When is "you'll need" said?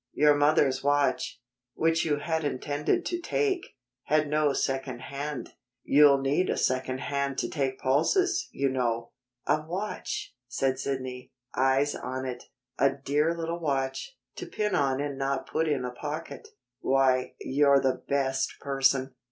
5.83-6.49